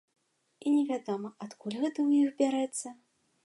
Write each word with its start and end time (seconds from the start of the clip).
І 0.65 0.73
невядома, 0.75 1.29
адкуль 1.47 1.77
гэта 1.83 1.95
ў 2.07 2.25
іх 2.25 2.29
бярэцца. 2.41 2.87